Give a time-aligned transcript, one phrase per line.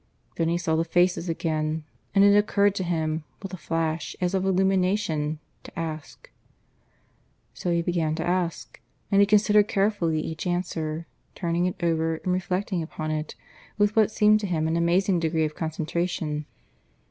[0.35, 1.83] Then he saw the faces again,
[2.15, 6.31] and it occurred to him, with a flash as of illumination, to ask.
[7.53, 8.79] So he began to ask;
[9.11, 13.35] and he considered carefully each answer, turning it over and reflecting upon it
[13.77, 16.47] with what seemed to him an amazing degree of concentration.